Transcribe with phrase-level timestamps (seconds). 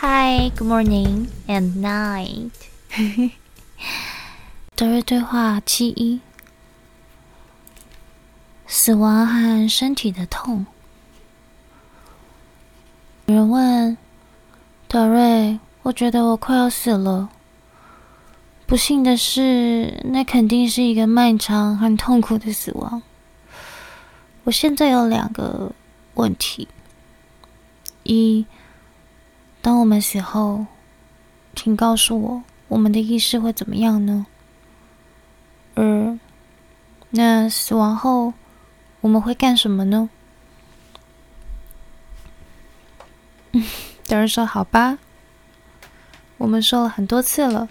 [0.00, 2.52] Hi, good morning and night。
[4.76, 6.20] 德瑞对话七一：
[8.64, 10.66] 死亡和身体的痛。
[13.26, 13.98] 有人问
[14.86, 17.28] 德瑞：“我觉得我快要死了。
[18.68, 23.02] 不幸的是，那肯定是一个漫长和痛苦的死亡。
[24.44, 25.72] 我现在有两个
[26.14, 26.68] 问题：
[28.04, 28.46] 一。”
[29.60, 30.66] 当我们死后，
[31.54, 34.26] 请告诉我，我们的意识会怎么样呢？
[35.74, 36.18] 二，
[37.10, 38.32] 那死亡后
[39.00, 40.08] 我们会干什么呢？
[43.52, 43.64] 嗯，
[44.06, 44.98] 德瑞说：“好吧，
[46.36, 47.68] 我们说了很多次了，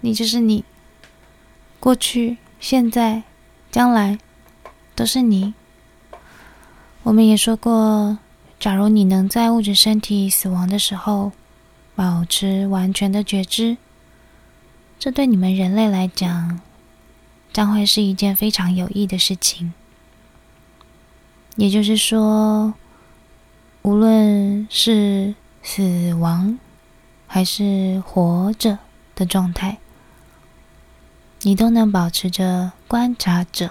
[0.00, 0.64] 你就是你，
[1.78, 3.22] 过去、现在、
[3.70, 4.18] 将来
[4.94, 5.54] 都是你。
[7.04, 8.18] 我们也说过。”
[8.58, 11.30] 假如你能在物质身体死亡的时候
[11.94, 13.76] 保持完全的觉知，
[14.98, 16.60] 这对你们人类来讲
[17.52, 19.72] 将会是一件非常有益的事情。
[21.56, 22.74] 也就是说，
[23.82, 26.58] 无论是死亡
[27.26, 28.78] 还是活着
[29.14, 29.78] 的状态，
[31.42, 33.70] 你都能保持着观察者。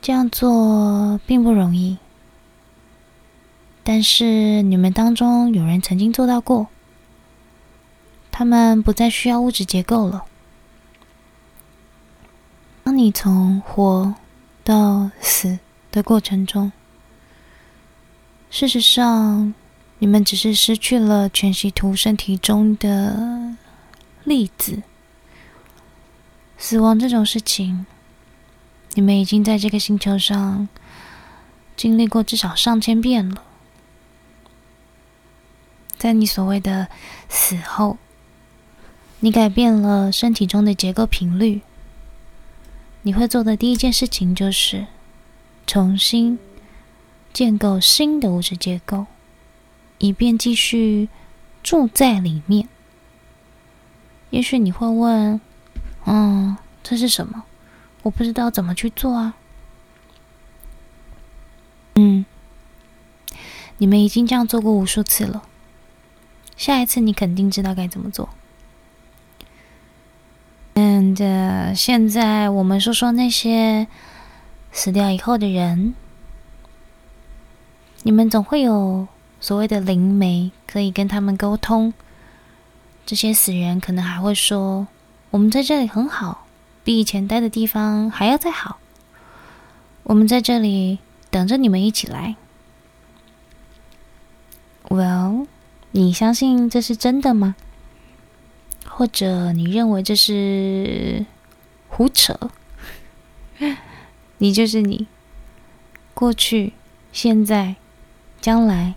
[0.00, 1.98] 这样做并不容易。
[3.88, 6.66] 但是你们当中有人曾经做到过，
[8.32, 10.24] 他们不再需要物质结构了。
[12.82, 14.16] 当你从活
[14.64, 15.60] 到死
[15.92, 16.72] 的过程中，
[18.50, 19.54] 事实上，
[20.00, 23.56] 你们只是失去了全息图身体中的
[24.24, 24.82] 粒子。
[26.58, 27.86] 死亡这种事情，
[28.94, 30.68] 你们已经在这个星球上
[31.76, 33.44] 经历过至少上千遍了。
[35.98, 36.88] 在你所谓的
[37.28, 37.96] 死后，
[39.20, 41.62] 你改变了身体中的结构频率。
[43.02, 44.86] 你会做的第一件事情就是
[45.66, 46.38] 重新
[47.32, 49.06] 建构新的物质结构，
[49.98, 51.08] 以便继续
[51.62, 52.68] 住在里面。
[54.30, 55.40] 也许你会问
[56.04, 57.44] ：“嗯，这是什么？
[58.02, 59.34] 我不知道怎么去做啊。”
[61.94, 62.26] 嗯，
[63.78, 65.44] 你们已经这样做过无数次了。
[66.56, 68.28] 下一次你肯定知道该怎么做。
[70.74, 73.86] 嗯，这现在我们说说那些
[74.72, 75.94] 死掉以后的人，
[78.02, 79.08] 你们总会有
[79.40, 81.94] 所谓的灵媒可以跟他们沟通。
[83.06, 84.88] 这些死人可能还会说
[85.30, 86.46] ：“我们在这里很好，
[86.84, 88.78] 比以前待的地方还要再好。
[90.02, 90.98] 我们在这里
[91.30, 92.36] 等着你们一起来。”
[94.88, 95.46] Well。
[95.96, 97.56] 你相信这是真的吗？
[98.84, 101.24] 或者你认为这是
[101.88, 102.50] 胡扯？
[104.36, 105.06] 你就是你，
[106.12, 106.74] 过去、
[107.14, 107.76] 现在、
[108.42, 108.94] 将来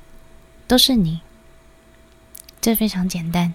[0.67, 1.21] 都是你。
[2.59, 3.53] 这非常简单，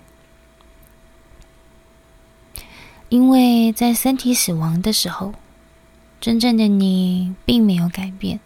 [3.10, 5.34] 因为在身体死亡的时候，
[6.18, 8.40] 真正的你并没有改变，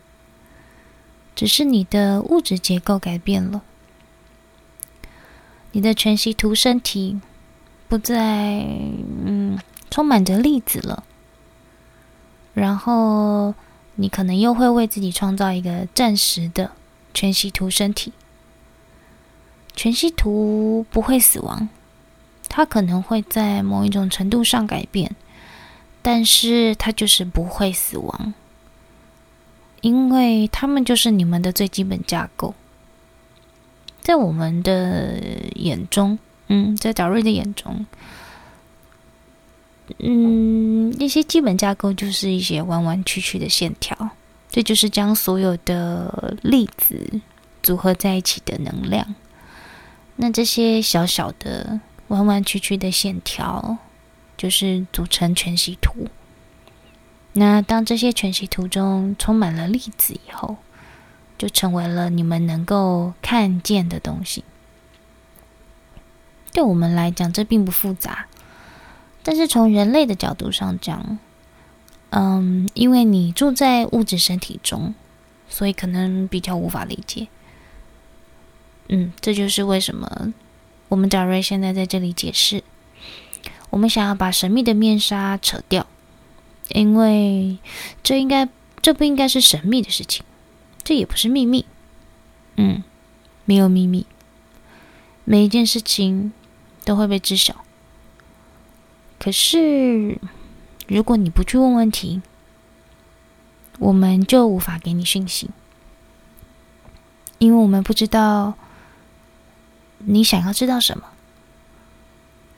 [1.37, 3.63] 只是你的物质结构改变了。
[5.78, 7.21] 你的全息图身体
[7.87, 8.66] 不再
[9.25, 9.56] 嗯
[9.89, 11.05] 充满着粒子了，
[12.53, 13.55] 然后
[13.94, 16.72] 你可能又会为自己创造一个暂时的
[17.15, 18.12] 全息图身体。
[19.77, 21.69] 全息图不会死亡，
[22.49, 25.15] 它可能会在某一种程度上改变，
[26.03, 28.34] 但是它就是不会死亡，
[29.83, 32.56] 因为它们就是你们的最基本架构。
[34.01, 35.21] 在我们的
[35.57, 37.87] 眼中，嗯，在达瑞的眼中，
[39.99, 44.11] 嗯，一些基本架构就是一些弯弯曲曲的线条，
[44.51, 47.21] 这就是将所有的粒子
[47.63, 49.15] 组合在一起的能量。
[50.17, 53.77] 那这些小小的弯弯曲曲的线条，
[54.37, 56.09] 就是组成全息图。
[57.35, 60.56] 那当这些全息图中充满了粒子以后，
[61.38, 64.44] 就成为了你们能够看见的东西。
[66.52, 68.26] 对我们来讲，这并不复杂。
[69.23, 71.19] 但是从人类的角度上讲，
[72.11, 74.94] 嗯，因为你住在物质身体中，
[75.49, 77.29] 所以可能比较无法理解。
[78.88, 80.32] 嗯，这就是为什么
[80.88, 82.64] 我们达瑞现在在这里解释。
[83.70, 85.87] 我们想要把神秘的面纱扯掉，
[86.70, 87.58] 因为
[88.02, 88.49] 这应该，
[88.81, 90.25] 这不应该是神秘的事情。
[90.88, 91.67] 这也不是秘密，
[92.56, 92.82] 嗯，
[93.44, 94.06] 没有秘密，
[95.26, 96.32] 每一件事情
[96.82, 97.62] 都会被知晓。
[99.19, 100.19] 可是，
[100.87, 102.23] 如果你不去问问题，
[103.79, 105.50] 我们就无法给你讯息，
[107.37, 108.55] 因为我们不知道
[109.99, 111.05] 你想要知道什么。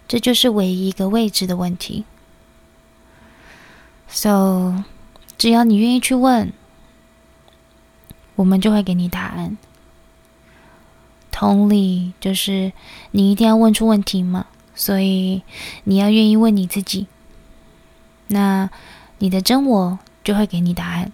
[0.06, 2.05] 这就是唯一一个未知的问题。
[4.09, 4.85] So，
[5.37, 6.53] 只要你愿意去问，
[8.37, 9.56] 我们就会给你答案。
[11.31, 12.73] 同理，就是
[13.12, 15.43] 你一定要问出问题嘛，所以
[15.85, 17.06] 你要愿意问你自己，
[18.27, 18.69] 那
[19.19, 21.11] 你的真我就会给你答案。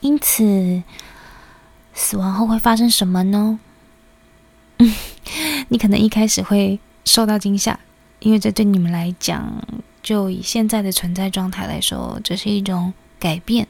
[0.00, 0.82] 因此，
[1.94, 3.60] 死亡后会发生什么呢？
[5.68, 7.78] 你可能一开始会受到惊吓，
[8.18, 9.64] 因为这对你们来讲，
[10.02, 13.68] 就以现在的存在状态来说，这是一种改变。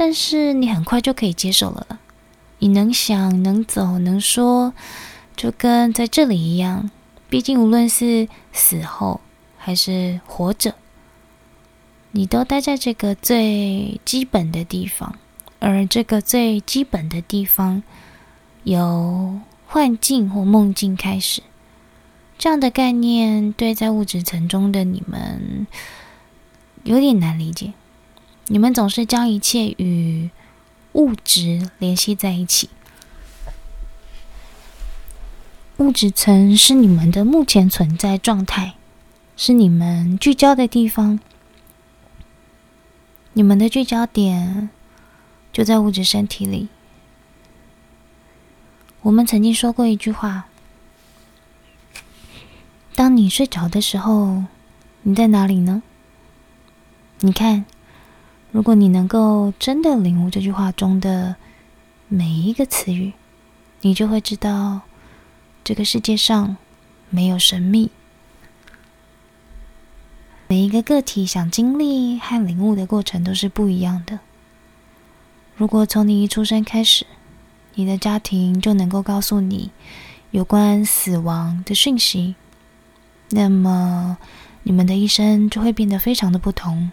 [0.00, 2.00] 但是你很快就可以接受了。
[2.58, 4.72] 你能想、能走、能说，
[5.36, 6.90] 就跟在这里一样。
[7.28, 9.20] 毕竟无论是死后
[9.58, 10.74] 还是活着，
[12.12, 15.16] 你都待在这个最基本的地方，
[15.58, 17.82] 而这个最基本的地方，
[18.62, 21.42] 由幻境或梦境开始。
[22.38, 25.66] 这样的概念对在物质层中的你们
[26.84, 27.74] 有点难理解。
[28.52, 30.28] 你们总是将一切与
[30.94, 32.68] 物质联系在一起。
[35.76, 38.74] 物质层是你们的目前存在状态，
[39.36, 41.20] 是你们聚焦的地方。
[43.34, 44.68] 你们的聚焦点
[45.52, 46.66] 就在物质身体里。
[49.02, 50.46] 我们曾经说过一句话：
[52.96, 54.42] 当你睡着的时候，
[55.02, 55.84] 你在哪里呢？
[57.20, 57.64] 你看，
[58.52, 61.36] 如果你能够真的领悟这句话中的
[62.08, 63.12] 每一个词语，
[63.82, 64.80] 你就会知道，
[65.62, 66.56] 这个世界上
[67.10, 67.90] 没有神秘。
[70.48, 74.18] 每一个个体想经历和领悟的过程都是不一样的。
[75.54, 77.06] 如果从你一出生开始，
[77.74, 79.70] 你的家庭就能够告诉你
[80.32, 82.34] 有关死亡的讯息，
[83.28, 84.18] 那么
[84.64, 86.90] 你们的一生就会变得非常的不同。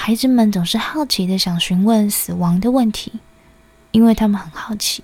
[0.00, 3.14] 孩子们总是好奇的想询问死亡的问题，
[3.90, 5.02] 因为他们很好奇。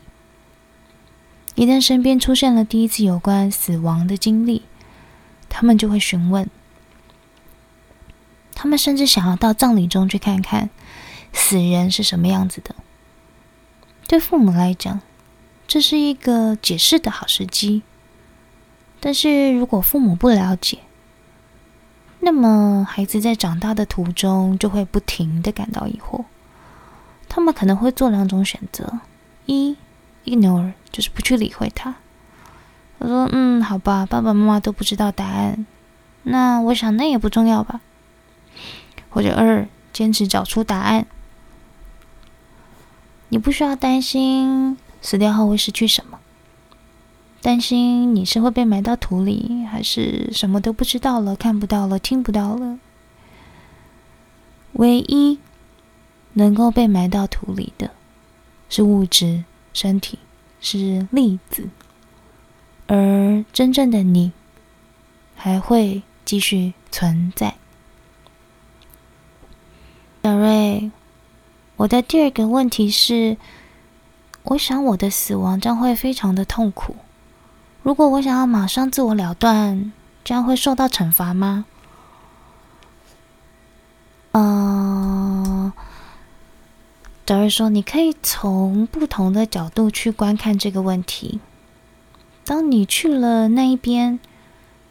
[1.57, 4.63] 一旦身边出现了第一次有关死亡的经历，
[5.49, 6.49] 他们就会询问。
[8.55, 10.71] 他们甚至想要到葬礼中去看看
[11.33, 12.77] 死人是什么样子的。
[14.07, 15.01] 对父母来讲，
[15.67, 17.83] 这是一个解释的好时机。
[19.01, 20.79] 但是如果父母不了解，
[22.25, 26.25] 那么孩子在长大的途中就会不停的感到疑惑。
[27.29, 29.01] 他们可能会做两种选择：
[29.45, 29.77] 一
[30.25, 31.95] ，ignore，就是不去理会他。
[32.99, 35.67] 他说：“嗯，好吧，爸爸妈妈都不知道答案，
[36.23, 37.83] 那我想那也不重要吧。”
[39.11, 41.07] 或者二，坚持找出答案。
[43.29, 46.19] 你不需要担心死掉后会失去什么，
[47.45, 52.79] 担心你是会被埋到土里，还是什么都不知道了、看不到了、听不到了。
[54.73, 55.39] 唯一
[56.33, 57.91] 能够被埋到土里的，
[58.71, 60.19] 是物质身体，
[60.63, 61.69] 是粒子，
[62.87, 64.33] 而真正的你
[65.37, 67.57] 还会继续存在。
[70.23, 70.91] 小瑞。
[71.77, 73.37] 我的第二个问题是，
[74.45, 76.97] 我想我的死亡将会非常的痛苦。
[77.85, 79.93] 如果我想要马上自我了断，
[80.25, 81.67] 这样会受到惩罚吗？
[84.33, 85.71] 嗯，
[87.27, 91.41] 德瑞说，你可以从不同的角度去观看这个问题。
[92.47, 94.19] 当你去了那一边，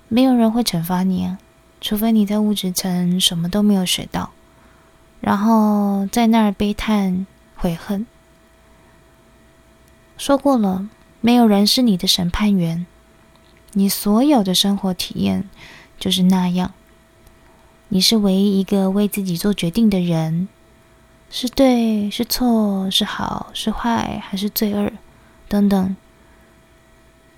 [0.08, 1.40] 没有人会惩罚你啊，
[1.82, 4.30] 除非你在物质层什么都没有学到。
[5.20, 8.06] 然后在那儿悲叹悔恨。
[10.16, 10.88] 说过了，
[11.26, 12.86] 没有人是你的审判员，
[13.72, 15.50] 你所有的生活体验
[15.98, 16.74] 就是那样。
[17.88, 20.50] 你是唯一一个为自己做决定的人，
[21.30, 24.92] 是对是错，是好是坏，还是罪恶，
[25.48, 25.96] 等等。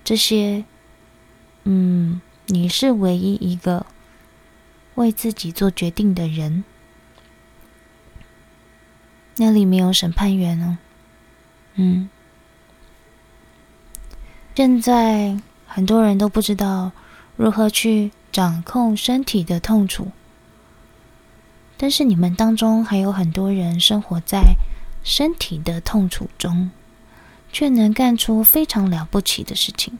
[0.02, 0.64] 这些，
[1.62, 3.86] 嗯，你是唯一一个
[4.96, 6.64] 为自己做决定的人。
[9.36, 10.78] 那里没有审判员哦，
[11.76, 12.10] 嗯，
[14.56, 15.36] 现在
[15.66, 16.90] 很多人都不知道
[17.36, 20.08] 如何去掌控身体的痛楚，
[21.76, 24.56] 但是你们当中还有很多人生活在
[25.04, 26.70] 身体的痛楚中，
[27.52, 29.98] 却能干出非常了不起的事情。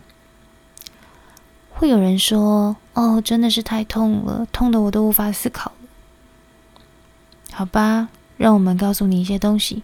[1.75, 5.89] 会有人说：“哦，真的是太痛了，痛的我都无法思考了。”
[7.53, 8.09] 好吧，
[8.39, 9.83] 让我们告诉你一些东西。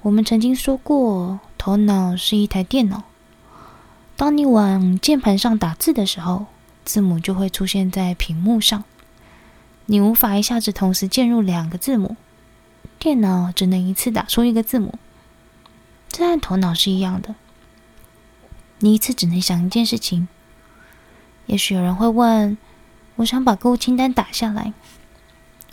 [0.00, 3.02] 我们曾经说过，头脑是一台电脑。
[4.20, 6.44] 当你往键盘上打字的时候，
[6.84, 8.84] 字母就会出现在屏幕上。
[9.86, 12.16] 你无法一下子同时键入两个字母，
[12.98, 14.96] 电脑只能一次打出一个字母。
[16.10, 17.34] 这和头脑是一样的，
[18.80, 20.28] 你一次只能想一件事情。
[21.46, 22.58] 也许有人会问
[23.16, 24.74] ：“我想把购物清单打下来，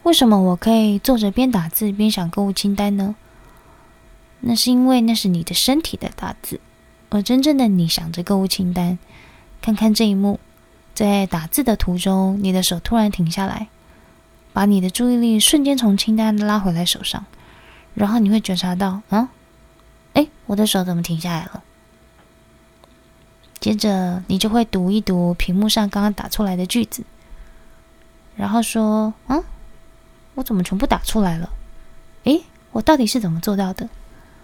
[0.04, 3.18] 为什么我可以坐着边打字边想购物清单呢？”
[4.40, 6.62] 那是因为那是你的身体在打字，
[7.10, 9.00] 而真正的你想着购物清单。
[9.60, 10.40] 看看这一幕，
[10.94, 13.68] 在打字的途中，你的手突然停下来，
[14.54, 17.26] 把你的注意力瞬间从清单拉回来手上，
[17.94, 19.30] 然后你会觉察到，啊，
[20.14, 21.64] 哎，我的手怎么停下来了？
[23.60, 27.04] 接着你就会读一读屏幕上刚刚打出来的句子，
[28.36, 29.44] 然后说，嗯，
[30.36, 31.50] 我怎么全部打出来了？
[32.26, 33.90] 诶，我到底是怎么做到的？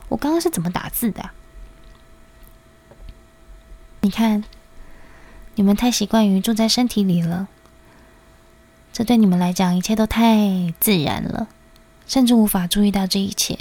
[0.09, 1.29] 我刚刚是怎么打字的？
[4.05, 4.43] 你看，
[5.55, 7.47] 你们太习惯于住在身体里了，
[8.91, 11.47] 这对你们来讲一切都太自然了，
[12.05, 13.59] 甚至无法注意到这一切。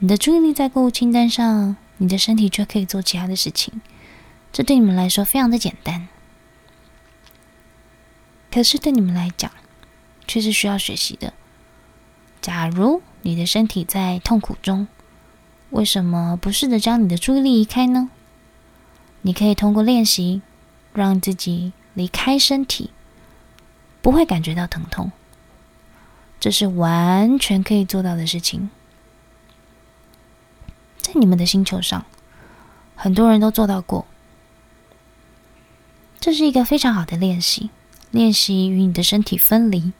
[0.00, 3.80] 你的注意力在购物清单上，你的身体却可以做其他的事情，
[4.52, 6.08] 这对你们来说非常的简单。
[8.50, 9.50] 可是对你们来讲，
[10.28, 11.32] 却是需要学习的。
[12.42, 14.88] 假如你的身体在痛苦中，
[15.70, 18.10] 为什么不试着将你的注意力移开呢？
[19.22, 20.42] 你可以通过练习，
[20.92, 22.90] 让自己离开身体，
[24.00, 25.10] 不会感觉到疼痛。
[26.38, 28.68] 这是完全可以做到的事情。
[31.00, 32.04] 在你们的星球上，
[32.96, 34.06] 很多人都做到过。
[36.18, 37.70] 这是一个非常好的练习，
[38.10, 39.92] 练习与你的身体分离。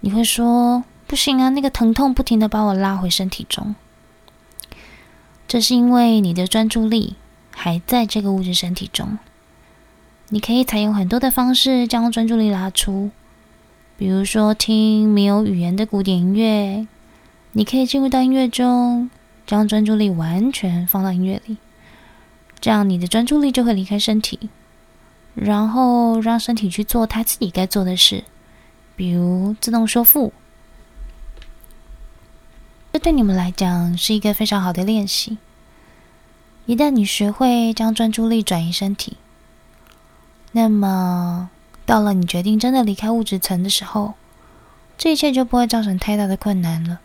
[0.00, 3.74] 你会说，不行啊，那个疼痛不停的把我拉回身体中。
[5.46, 7.16] 这是因为你的专注力
[7.54, 9.18] 还在这个物质身体中。
[10.28, 13.10] 你可以采用很多的方式将专注力拉出，
[13.96, 16.86] 比如说听没有语言的古典音乐。
[17.52, 19.08] 你可以进入到音乐中，
[19.46, 21.58] 将专注力完全放到音乐里，
[22.58, 24.50] 这样你的专注力就会离开身体，
[25.34, 28.24] 然后让身体去做它自己该做的事，
[28.96, 30.32] 比如自动修复。
[32.92, 35.38] 这对你们来讲是一个非常好的练习。
[36.66, 39.18] 一旦你学会将专注力转移身体，
[40.52, 41.50] 那么
[41.84, 44.14] 到了你决定真的离开物质层的时候，
[44.96, 47.00] 这一切就不会造成太大的困难了。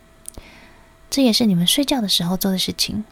[1.09, 3.03] 这也是你们睡觉的时候做的事情。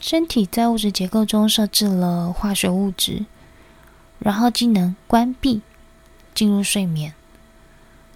[0.00, 3.24] 身体在物质结构中设置了化学物质，
[4.18, 5.62] 然后机能关闭，
[6.34, 7.14] 进入睡眠。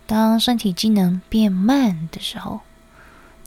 [0.07, 2.61] 当身体机能变慢的时候，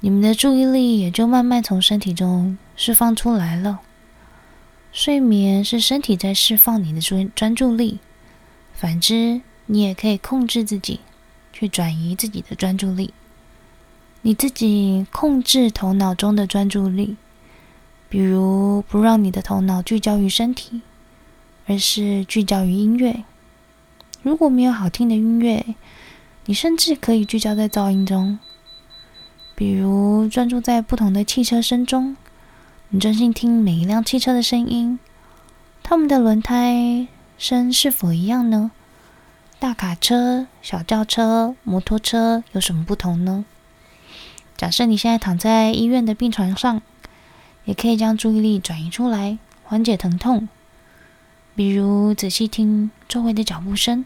[0.02, 3.82] 你们的注意力也就慢慢从身体中释放出来了。
[4.94, 8.00] 睡眠是身体在释放你的专专注力，
[8.74, 11.02] 反之，你也可以控制自己
[11.52, 13.14] 去转移自己的专注力。
[14.22, 17.18] 你自己控制头脑中的专注力，
[18.08, 20.80] 比如不让你的头脑聚焦于身体，
[21.68, 23.26] 而是聚焦于音乐。
[24.24, 25.76] 如果没有好听的音乐，
[26.46, 28.40] 你甚至可以聚焦在噪音中。
[29.54, 32.16] 比如专注在不同的汽车声中，
[32.92, 34.98] 你专心听每一辆汽车的声音，
[35.84, 38.72] 它们的轮胎声是否一样呢？
[39.60, 43.46] 大卡车、小轿车、摩托车有什么不同呢？
[44.58, 46.82] 假设你现在躺在医院的病床上，
[47.66, 50.50] 也可以将注意力转移出来，缓解疼痛。
[51.56, 54.04] 比如仔细听周围的脚步声，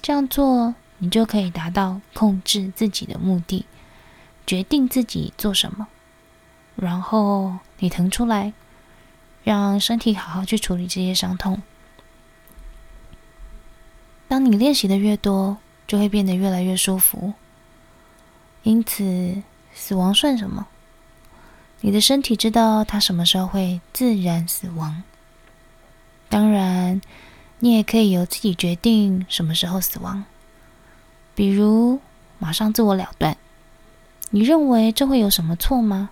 [0.00, 3.66] 这样做你就可以达到控制自己的目的。
[4.46, 5.86] 决定自己做什么，
[6.80, 8.52] 然后你腾出来，
[9.44, 11.62] 让身体好好去处理这些伤痛。
[14.26, 17.34] 当你练习的越多，就会变得越来越舒服。
[18.62, 19.42] 因此，
[19.74, 20.66] 死亡算什么？
[21.80, 25.02] 你的身体知道它什么时候会自然死亡。
[26.28, 27.00] 当然，
[27.58, 30.24] 你也可以由自己决定什么时候死亡，
[31.34, 32.00] 比如
[32.38, 33.36] 马上自我了断。
[34.30, 36.10] 你认为这会有什么错吗？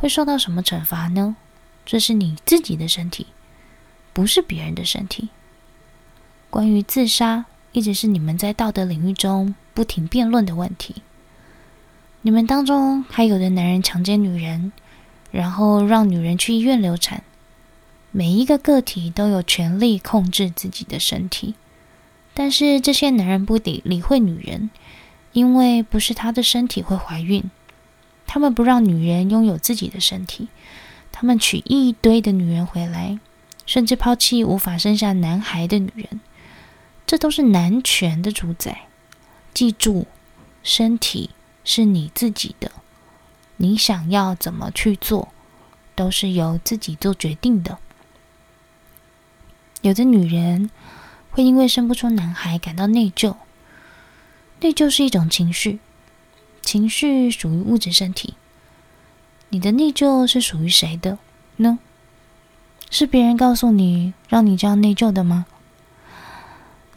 [0.00, 1.36] 会受到什么惩罚呢？
[1.84, 3.26] 这是你自己的身体，
[4.14, 5.28] 不是别人的身体。
[6.48, 11.02] 关于自杀，一直是你们在道德领域中不停辩论的问题。
[12.22, 14.72] 你们当中还有的男人强奸女人，
[15.30, 17.22] 然后让女人去医院流产。
[18.10, 21.54] 每一个个体都有权利控制自己的身体，
[22.32, 24.70] 但是这些男人不理理会女人，
[25.32, 27.50] 因为不是他的身体会怀孕。
[28.32, 30.46] 他们不让女人拥有自己的身体，
[31.10, 33.18] 他们娶一堆的女人回来，
[33.66, 36.20] 甚至抛弃无法生下男孩的女人。
[37.04, 38.82] 这都是男权的主宰。
[39.52, 40.06] 记住，
[40.62, 41.30] 身体
[41.64, 42.70] 是你自己的，
[43.56, 45.30] 你想要怎么去做，
[45.96, 47.78] 都是由自己做决定的。
[49.82, 50.70] 有的女人
[51.32, 53.34] 会因为生不出男孩感到内疚，
[54.60, 55.80] 内疚是一种情绪。
[56.62, 58.34] 情绪属于物质身体，
[59.48, 61.18] 你的内疚是属于谁的
[61.56, 61.78] 呢？
[62.90, 65.46] 是别人告诉你让你这样内疚的吗？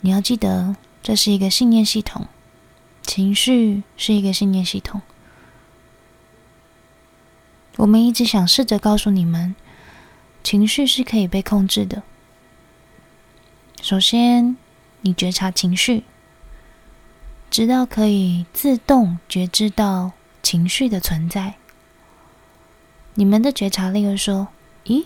[0.02, 2.28] 你要记得，这是一个信念系统，
[3.02, 5.02] 情绪是一个信念系统。
[7.78, 9.56] 我们一直想试着告诉你们，
[10.44, 12.04] 情绪是可以被控制的。
[13.82, 14.56] 首先，
[15.02, 16.04] 你觉察情绪。
[17.54, 21.54] 直到可以自动觉知到情绪的存在，
[23.14, 24.48] 你们的觉察力会说
[24.86, 25.06] ：“咦，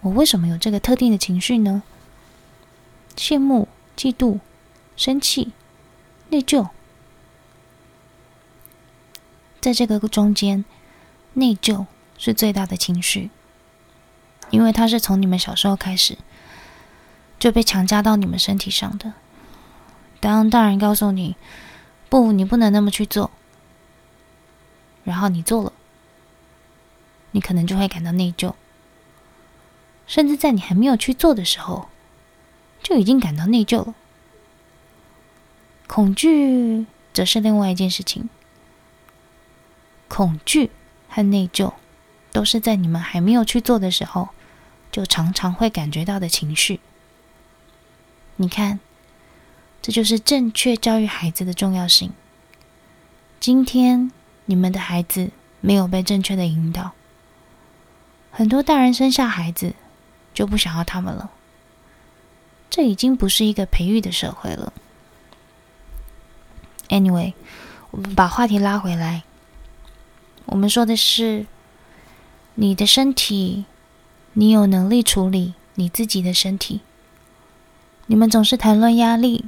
[0.00, 1.82] 我为什么有这个特定的情绪呢？
[3.16, 3.66] 羡慕、
[3.96, 4.38] 嫉妒、
[4.96, 5.50] 生气、
[6.28, 6.68] 内疚。
[9.60, 10.64] 在这个中间，
[11.32, 13.30] 内疚是最大的情绪，
[14.50, 16.18] 因为它是从你们小时候开始
[17.40, 19.14] 就被强加到你们身体上的。
[20.24, 21.36] 当大人告诉你，
[22.08, 23.30] 不，你不能那么去做。
[25.04, 25.70] 然后你做了，
[27.32, 28.54] 你可能就会感到内疚，
[30.06, 31.90] 甚至在你还没有去做的时候，
[32.82, 33.94] 就已经感到内疚了。
[35.86, 38.30] 恐惧则是另外一件事情。
[40.08, 40.70] 恐惧
[41.10, 41.74] 和内疚
[42.32, 44.30] 都是在你们还没有去做的时候，
[44.90, 46.80] 就常常会感觉到的情绪。
[48.36, 48.80] 你看。
[49.84, 52.10] 这就是正确教育孩子的重要性。
[53.38, 54.10] 今天
[54.46, 56.92] 你们的孩子没有被正确的引导，
[58.30, 59.74] 很多大人生下孩子
[60.32, 61.30] 就不想要他们了。
[62.70, 64.72] 这已经不是一个培育的社会了。
[66.88, 67.34] Anyway，
[67.90, 69.24] 我们把话题拉回来，
[70.46, 71.44] 我们说的是
[72.54, 73.66] 你的身体，
[74.32, 76.80] 你有能力处理你自己的身体。
[78.06, 79.44] 你们总是谈论压力。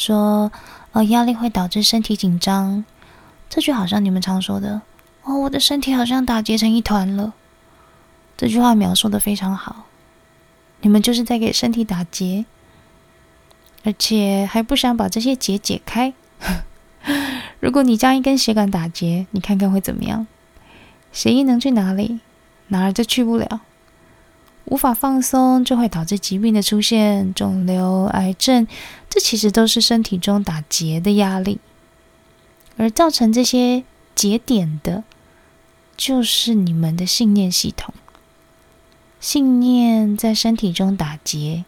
[0.00, 0.50] 说，
[0.92, 2.84] 呃，压力会导致身体紧张，
[3.50, 4.80] 这句好像你们常说的。
[5.24, 7.34] 哦，我的身体好像打结成一团了。
[8.34, 9.84] 这句话描述的非常好，
[10.80, 12.46] 你们就是在给身体打结，
[13.84, 16.14] 而且还不想把这些结解开。
[17.60, 20.26] 如果你将一根血管打结，你看看会怎么样？
[21.12, 22.20] 血液能去哪里？
[22.68, 23.60] 哪儿都去不了。
[24.70, 28.68] 无法放松，就会导致疾病的出现，肿瘤、癌症，
[29.08, 31.58] 这其实都是身体中打结的压力，
[32.76, 33.82] 而造成这些
[34.14, 35.02] 结点的，
[35.96, 37.92] 就是你们的信念系统。
[39.18, 41.64] 信念在身体中打结，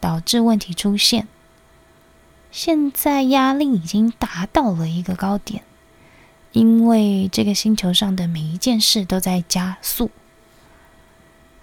[0.00, 1.28] 导致问题出现。
[2.50, 5.62] 现在压力已经达到了一个高点，
[6.50, 10.10] 因为这个星球上的每一件事都在加速。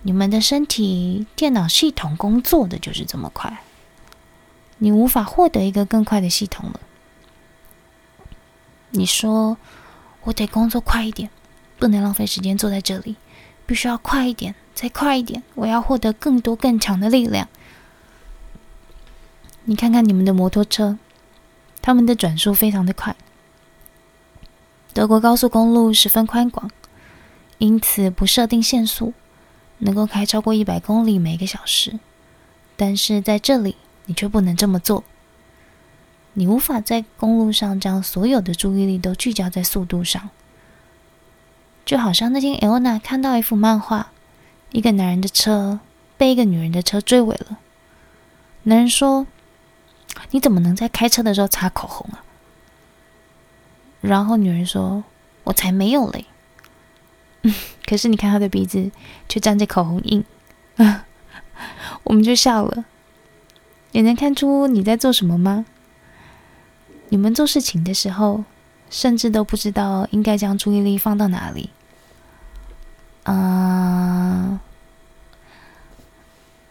[0.08, 3.58] 你们的身体电脑系统工作的就是这么快，
[4.78, 6.80] 你无法获得一个更快的系统了。
[8.92, 9.58] 你说
[10.24, 11.30] 我得工作快一点，
[11.78, 13.18] 不能浪费时间坐在这里，
[13.66, 17.50] 必须要快一点，再快一点，我要获得更多更强的力量。
[19.66, 20.98] 你看看你们的摩托车，
[21.82, 23.14] 他们的转速非常的快。
[24.94, 26.72] 德国高速公路十分宽广，
[27.58, 29.14] 因此不设定限速。
[29.80, 32.00] 能够开超过一百公里每个小时，
[32.76, 35.04] 但是在这里你却不能这么做。
[36.34, 40.30] 你无法在公路上将所有的注意力都聚焦在速度上，
[41.84, 44.12] 就好像那天艾欧娜看到一幅漫画，
[44.72, 45.80] 一个男人的车
[46.16, 47.58] 被一个女人的车追尾了。
[48.64, 49.26] 男人说
[50.32, 52.24] ：“你怎么能在开车的时候擦口红啊？”
[54.02, 55.04] 然后女人说
[55.46, 56.26] ：“我才没有嘞。”
[57.86, 58.92] 可是你看他的鼻子
[59.30, 60.24] 却沾着口红印，
[62.04, 62.86] 我们就笑了。
[63.92, 65.66] 也能看出你在做什么吗？
[67.10, 68.44] 你们做事情的时候，
[68.90, 71.70] 甚至都不知道应该将注意力放到哪里。
[73.24, 74.60] 嗯，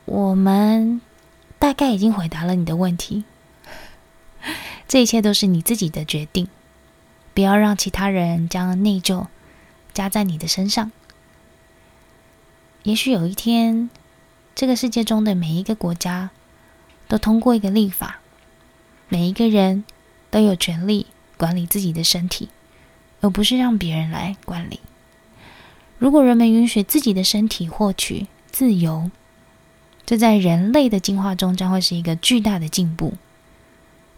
[0.04, 1.00] 我们
[1.58, 3.24] 大概已经回答了你的问题。
[4.86, 6.48] 这一切都是你自己的决定，
[7.34, 9.26] 不要让其他人将内疚
[9.96, 10.92] 加在你的身上，
[12.82, 13.88] 也许有一天，
[14.54, 16.28] 这个世界中的每一个国家
[17.08, 18.20] 都通过一个立法，
[19.08, 19.84] 每一个人
[20.30, 21.06] 都有权利
[21.38, 22.50] 管理自己的身体，
[23.22, 24.80] 而不是让别人来管理。
[25.96, 29.10] 如果人们允许自己的身体获取自由，
[30.04, 33.14] 这在人类的进化中将会是一个巨大的进步。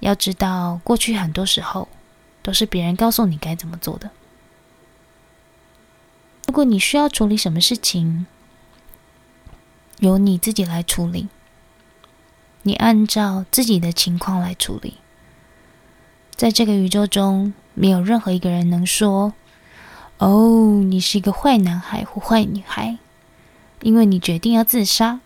[0.01, 1.87] 要知道，过去很多时候
[2.43, 4.11] 都是别人告诉你该怎么做的。
[6.49, 8.27] 如果你需要处理什么事情，
[9.99, 11.29] 由你自己来处理，
[12.63, 14.95] 你按照自己的情况来处理。
[16.35, 19.35] 在这个宇宙中，没有任何一个人能说
[20.17, 22.97] ：“哦，你是一个坏男孩或坏女孩，
[23.83, 25.21] 因为你决定要自杀。”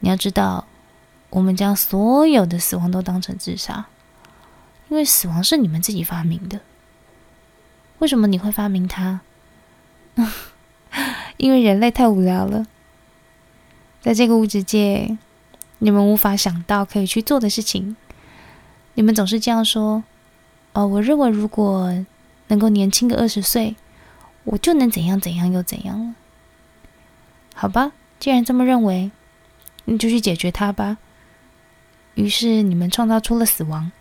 [0.00, 0.66] 你要知道，
[1.28, 3.88] 我们将所有的死亡都当成自杀，
[4.88, 6.60] 因为死亡是你们自己发明的。
[7.98, 9.20] 为什么你会发明它？
[11.36, 12.66] 因为人类太无聊了，
[14.00, 15.16] 在这个物质界，
[15.78, 17.96] 你们无法想到可以去做的事情。
[18.94, 20.02] 你们总是这样说
[20.74, 22.04] ：“哦，我认为如果
[22.48, 23.76] 能够年轻个二十岁，
[24.44, 26.14] 我就能怎样怎样又怎样了。”
[27.54, 29.10] 好吧，既然这么认为，
[29.84, 30.98] 你就去解决它吧。
[32.14, 33.92] 于是你们创造出了死亡，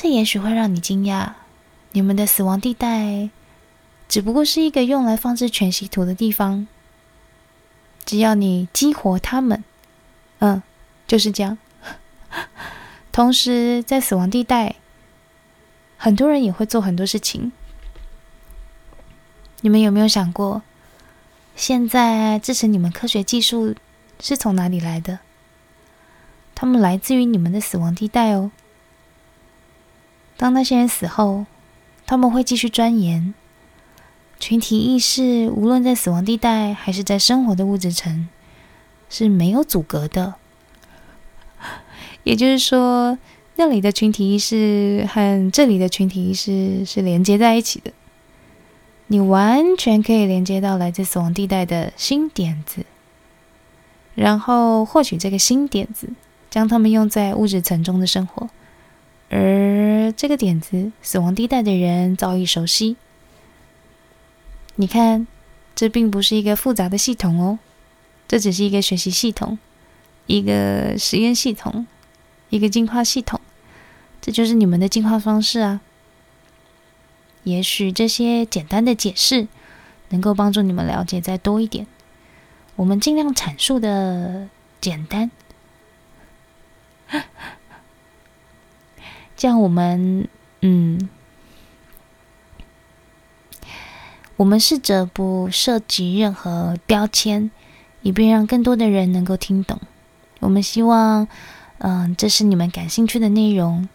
[0.00, 1.32] 这也许会让你惊讶，
[1.90, 3.30] 你们的死亡地带。
[4.08, 6.68] 只不过是一个用来放置全息图的地方。
[8.04, 9.64] 只要你激活它们，
[10.38, 10.62] 嗯，
[11.08, 11.58] 就是这样。
[13.10, 14.76] 同时，在死亡地带，
[15.96, 17.50] 很多人也会做很多事情。
[19.62, 20.62] 你们有没有想过，
[21.56, 23.74] 现在支持你们科学技术
[24.20, 25.18] 是从哪里来的？
[26.54, 28.52] 他们来自于你们的死亡地带哦。
[30.38, 31.44] 当那些人死后，
[32.06, 33.34] 他们会继续钻研。
[34.38, 38.28] 群体意识无论在死亡地带还是在生活的物质层
[39.10, 40.36] 是没有阻隔的，
[42.22, 43.18] 也就是说，
[43.56, 47.90] 那里的群体意识和这里的群体意识是连接在一起的。
[49.08, 52.86] 你完全可以连接到来自死亡地带的新点子，
[54.14, 56.10] 然后获取这个新点子，
[56.48, 58.48] 将它们用在物质层中的生活，
[59.30, 62.96] 而这个点子，死亡地带的人早已熟悉。
[64.76, 65.26] 你看，
[65.74, 67.58] 这并不是一个复杂的系统哦，
[68.26, 69.58] 这只是一个学习系统，
[70.26, 71.86] 一个实验系统，
[72.48, 73.40] 一个进化系统，
[74.20, 75.80] 这就是你们的进化方式啊。
[77.44, 79.48] 也许这些简单的解释
[80.10, 81.86] 能够帮助你们了解再多一点。
[82.76, 84.48] 我们尽量阐述的
[84.80, 85.30] 简单，
[89.38, 90.28] 这样我们
[90.60, 91.08] 嗯。
[94.36, 97.50] 我们试着不涉及任何标签，
[98.02, 99.80] 以便让更多的人能够听懂。
[100.38, 101.26] 我们希望，
[101.78, 103.88] 嗯、这是你们感兴趣的内容，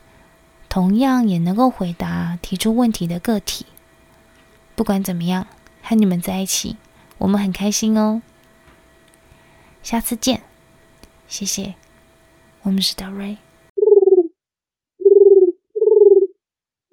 [0.68, 3.66] 同样也能够回答提出问题的个体。
[4.76, 5.48] 不管怎么样，
[5.82, 6.76] 和你们在一起，
[7.20, 8.22] 我们很开心哦。
[9.82, 10.42] 下次见，
[11.30, 11.76] 谢谢。
[12.64, 13.38] 我们是德瑞。